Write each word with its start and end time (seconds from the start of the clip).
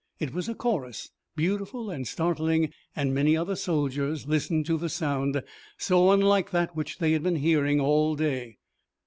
It 0.19 0.33
was 0.33 0.49
a 0.49 0.55
chorus, 0.55 1.11
beautiful 1.35 1.91
and 1.91 2.07
startling, 2.07 2.73
and 2.95 3.13
many 3.13 3.37
other 3.37 3.55
soldiers 3.55 4.25
listened 4.27 4.65
to 4.65 4.77
the 4.79 4.89
sound, 4.89 5.43
so 5.77 6.09
unlike 6.09 6.49
that 6.49 6.75
which 6.75 6.97
they 6.97 7.11
had 7.11 7.21
been 7.21 7.35
hearing 7.35 7.79
all 7.79 8.15
day. 8.15 8.57